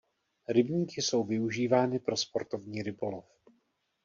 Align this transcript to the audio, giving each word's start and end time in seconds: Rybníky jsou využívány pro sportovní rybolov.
Rybníky 0.49 1.01
jsou 1.01 1.23
využívány 1.23 1.99
pro 1.99 2.17
sportovní 2.17 2.83
rybolov. 2.83 3.25